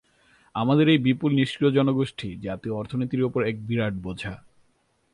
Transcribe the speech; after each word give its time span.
আমাদের 0.55 0.89
এই 0.89 0.97
বিপুল 0.97 1.31
নিষ্ক্রিয় 1.33 1.71
জনগোষ্ঠী 1.71 2.29
জাতীয় 2.41 2.73
অর্থনীতির 2.75 3.23
ওপর 3.23 3.41
এক 3.43 3.67
বিরাট 3.67 3.93
বোঝা। 3.93 4.33